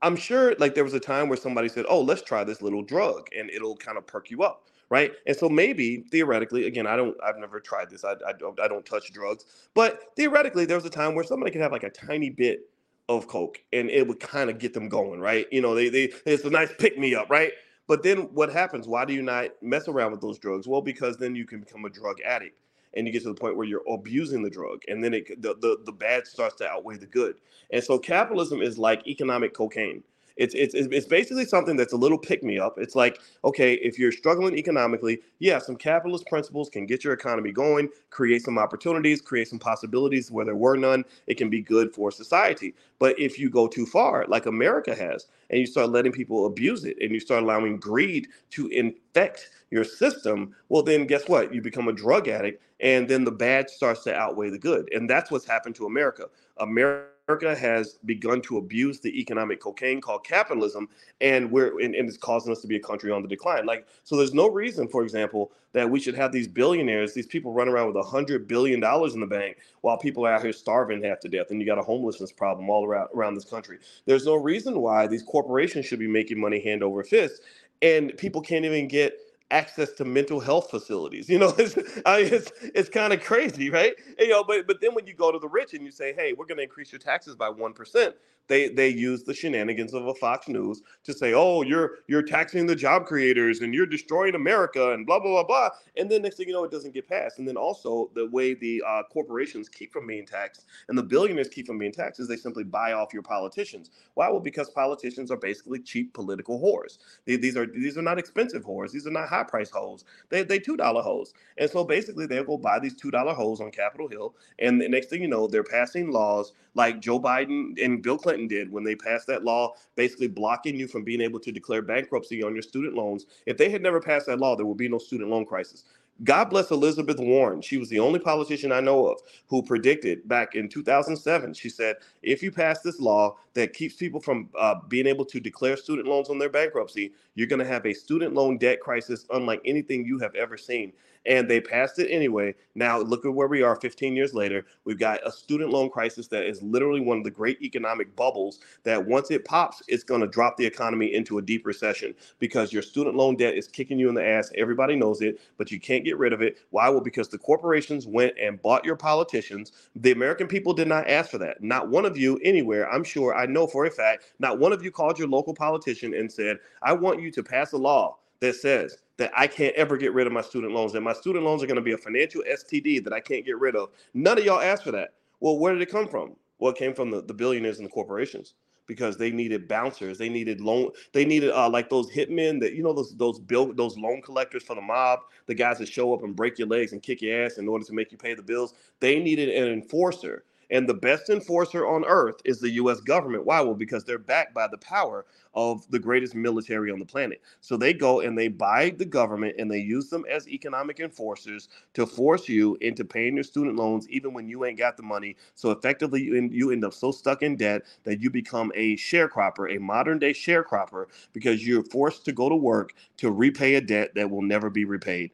[0.01, 2.81] I'm sure like there was a time where somebody said, "Oh, let's try this little
[2.81, 5.13] drug and it'll kind of perk you up." Right.
[5.25, 8.03] And so maybe theoretically, again, I don't, I've never tried this.
[8.03, 11.49] I, I don't, I don't touch drugs, but theoretically, there was a time where somebody
[11.49, 12.69] could have like a tiny bit
[13.07, 15.21] of coke and it would kind of get them going.
[15.21, 15.47] Right.
[15.49, 17.29] You know, they, they, it's a nice pick me up.
[17.29, 17.53] Right
[17.91, 18.87] but then what happens?
[18.87, 20.65] Why do you not mess around with those drugs?
[20.65, 22.57] Well, because then you can become a drug addict
[22.93, 25.55] and you get to the point where you're abusing the drug and then it, the,
[25.55, 27.35] the, the bad starts to outweigh the good.
[27.69, 30.03] And so capitalism is like economic cocaine.
[30.37, 32.77] It's, it's, it's basically something that's a little pick me up.
[32.77, 37.51] It's like, okay, if you're struggling economically, yeah, some capitalist principles can get your economy
[37.51, 41.03] going, create some opportunities, create some possibilities where there were none.
[41.27, 42.75] It can be good for society.
[42.99, 46.85] But if you go too far, like America has, and you start letting people abuse
[46.85, 51.53] it and you start allowing greed to infect your system, well, then guess what?
[51.53, 54.89] You become a drug addict, and then the bad starts to outweigh the good.
[54.93, 56.27] And that's what's happened to America.
[56.57, 60.89] America America has begun to abuse the economic cocaine called capitalism,
[61.21, 63.65] and we're and, and, it's causing us to be a country on the decline.
[63.65, 67.53] Like, so there's no reason, for example, that we should have these billionaires, these people
[67.53, 70.51] run around with a hundred billion dollars in the bank while people are out here
[70.51, 73.79] starving half to death, and you got a homelessness problem all around around this country.
[74.05, 77.43] There's no reason why these corporations should be making money hand over fist,
[77.81, 79.17] and people can't even get
[79.51, 81.29] access to mental health facilities.
[81.29, 83.93] You know, it's I mean, it's it's kind of crazy, right?
[84.19, 86.13] And, you know, but but then when you go to the rich and you say,
[86.13, 88.15] hey, we're going to increase your taxes by one percent,
[88.47, 92.65] they they use the shenanigans of a Fox News to say, oh, you're you're taxing
[92.65, 95.69] the job creators and you're destroying America and blah blah blah blah.
[95.97, 97.39] And then next thing you know, it doesn't get passed.
[97.39, 101.49] And then also the way the uh, corporations keep from being taxed and the billionaires
[101.49, 103.91] keep from being taxed is they simply buy off your politicians.
[104.15, 104.29] Why?
[104.29, 106.97] Well, because politicians are basically cheap political whores.
[107.25, 108.91] They, these are these are not expensive whores.
[108.91, 110.03] These are not high price hoes.
[110.29, 111.33] They they two dollar hoes.
[111.57, 114.35] And so basically they'll go buy these two dollar hoes on Capitol Hill.
[114.59, 118.30] And the next thing you know, they're passing laws like Joe Biden and Bill Clinton
[118.47, 122.43] did when they passed that law, basically blocking you from being able to declare bankruptcy
[122.43, 123.25] on your student loans.
[123.45, 125.83] If they had never passed that law, there would be no student loan crisis.
[126.23, 127.61] God bless Elizabeth Warren.
[127.61, 131.53] She was the only politician I know of who predicted back in 2007.
[131.55, 135.39] She said, if you pass this law that keeps people from uh, being able to
[135.39, 139.25] declare student loans on their bankruptcy, you're going to have a student loan debt crisis
[139.31, 140.93] unlike anything you have ever seen
[141.25, 142.55] and they passed it anyway.
[142.75, 144.65] Now look at where we are 15 years later.
[144.85, 148.59] We've got a student loan crisis that is literally one of the great economic bubbles
[148.83, 152.73] that once it pops, it's going to drop the economy into a deep recession because
[152.73, 154.51] your student loan debt is kicking you in the ass.
[154.55, 156.57] Everybody knows it, but you can't get rid of it.
[156.69, 156.89] Why?
[156.89, 159.71] Well, because the corporations went and bought your politicians.
[159.95, 161.61] The American people did not ask for that.
[161.61, 164.83] Not one of you anywhere, I'm sure, I know for a fact, not one of
[164.83, 168.55] you called your local politician and said, I want you to pass a law that
[168.55, 171.61] says that I can't ever get rid of my student loans, that my student loans
[171.61, 173.89] are going to be a financial STD that I can't get rid of.
[174.15, 175.13] None of y'all asked for that.
[175.39, 176.35] Well, where did it come from?
[176.57, 178.55] Well, it came from the, the billionaires and the corporations
[178.87, 180.17] because they needed bouncers.
[180.17, 180.89] They needed loan.
[181.13, 184.63] They needed uh, like those hitmen that you know those those bill those loan collectors
[184.63, 187.45] for the mob, the guys that show up and break your legs and kick your
[187.45, 188.73] ass in order to make you pay the bills.
[188.99, 193.45] They needed an enforcer and the best enforcer on earth is the US government.
[193.45, 193.61] Why?
[193.61, 197.41] Well, because they're backed by the power of the greatest military on the planet.
[197.59, 201.67] So they go and they buy the government and they use them as economic enforcers
[201.93, 205.35] to force you into paying your student loans even when you ain't got the money.
[205.55, 209.79] So effectively, you end, up so stuck in debt that you become a sharecropper, a
[209.79, 214.29] modern day sharecropper, because you're forced to go to work to repay a debt that
[214.29, 215.31] will never be repaid.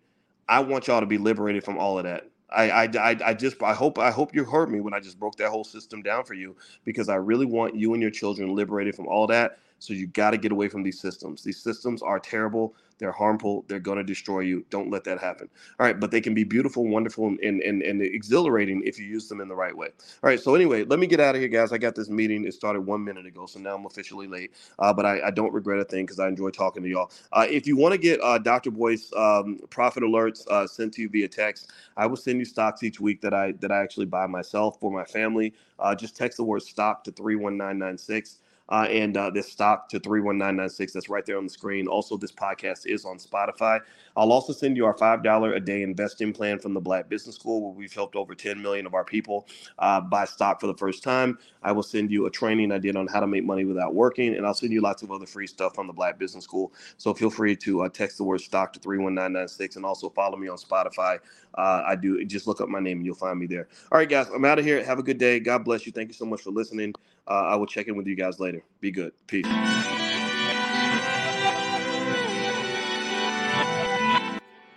[0.50, 2.30] I want y'all to be liberated from all of that.
[2.50, 5.20] I, I, I, I just I hope I hope you heard me when I just
[5.20, 8.56] broke that whole system down for you because I really want you and your children
[8.56, 9.60] liberated from all that.
[9.80, 11.44] So you got to get away from these systems.
[11.44, 12.76] These systems are terrible.
[13.00, 13.66] They're harmful.
[13.68, 14.66] They're going to destroy you.
[14.70, 15.50] Don't let that happen.
[15.80, 16.00] All right.
[16.00, 19.48] But they can be beautiful, wonderful, and, and, and exhilarating if you use them in
[19.48, 19.88] the right way.
[19.88, 20.40] All right.
[20.40, 21.72] So, anyway, let me get out of here, guys.
[21.72, 22.46] I got this meeting.
[22.46, 23.46] It started one minute ago.
[23.46, 24.54] So now I'm officially late.
[24.80, 27.12] Uh, but I, I, don't regret a thing because I enjoy talking to y'all.
[27.32, 28.72] Uh, if you want to get uh, Dr.
[28.72, 32.84] Boyce um, profit alerts uh, sent to you via text, I will send you stocks
[32.84, 35.54] each week that I, that I actually buy myself for my family.
[35.80, 38.40] Uh, just text the word stock to 31996
[38.70, 40.94] uh, and uh, this stock to 31996.
[40.94, 41.88] That's right there on the screen.
[41.88, 43.80] Also, this podcast is on Spotify.
[44.16, 47.62] I'll also send you our $5 a day investing plan from the Black Business School,
[47.62, 49.48] where we've helped over 10 million of our people
[49.80, 51.38] uh, buy stock for the first time.
[51.64, 54.36] I will send you a training I did on how to make money without working,
[54.36, 56.74] and I'll send you lots of other free stuff from the Black Business School.
[56.98, 60.48] So feel free to uh, text the word stock to 31996 and also follow me
[60.48, 61.20] on Spotify.
[61.58, 63.68] Uh, I do just look up my name and you'll find me there.
[63.92, 64.84] All right, guys, I'm out of here.
[64.84, 65.40] Have a good day.
[65.40, 65.92] God bless you.
[65.92, 66.94] Thank you so much for listening.
[67.28, 68.64] Uh, I will check in with you guys later.
[68.80, 69.12] Be good.
[69.28, 69.46] Peace.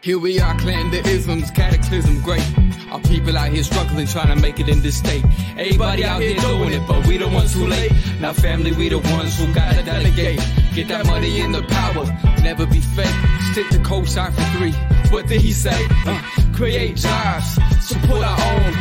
[0.03, 2.43] Here we are, clan the isms, cataclysm great.
[2.91, 5.23] Our people out here struggling, trying to make it in this state.
[5.59, 7.93] Everybody out here doing it, but we the ones who late.
[8.19, 10.41] Now family, we the ones who gotta delegate.
[10.75, 12.07] Get that money in the power,
[12.43, 13.15] never be fake.
[13.53, 14.73] Stick to co-sign for three.
[15.11, 15.87] What did he say?
[16.07, 16.23] Uh,
[16.55, 18.75] create jobs, support our own.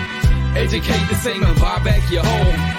[0.56, 2.79] Educate the same and buy back your home.